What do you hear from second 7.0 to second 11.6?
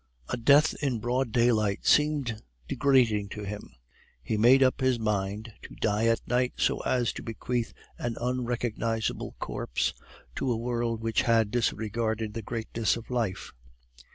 to bequeath an unrecognizable corpse to a world which had